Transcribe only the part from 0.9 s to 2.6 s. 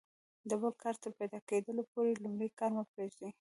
تر پیدا کیدلو پوري لومړی